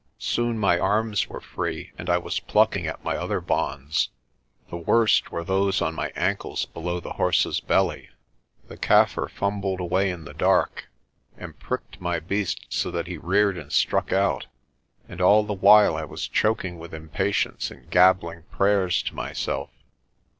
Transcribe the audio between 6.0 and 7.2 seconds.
ankles below the